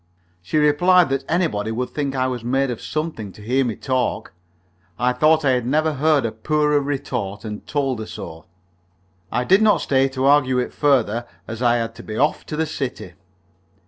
She 0.41 0.57
replied 0.57 1.09
that 1.09 1.23
anybody 1.29 1.71
would 1.71 1.91
think 1.91 2.15
I 2.15 2.25
was 2.25 2.43
made 2.43 2.71
of 2.71 2.81
something 2.81 3.31
to 3.33 3.41
hear 3.43 3.63
me 3.63 3.75
talk. 3.75 4.33
I 4.97 5.13
thought 5.13 5.45
I 5.45 5.51
had 5.51 5.67
never 5.67 5.93
heard 5.93 6.25
a 6.25 6.31
poorer 6.31 6.79
retort, 6.81 7.45
and 7.45 7.67
told 7.67 7.99
her 7.99 8.07
so. 8.07 8.45
I 9.31 9.43
did 9.43 9.61
not 9.61 9.79
stay 9.81 10.07
to 10.07 10.25
argue 10.25 10.57
it 10.57 10.73
further, 10.73 11.27
as 11.47 11.61
I 11.61 11.75
had 11.75 11.93
to 11.93 12.01
be 12.01 12.17
off 12.17 12.47
to 12.47 12.55
the 12.55 12.65
city. 12.65 13.13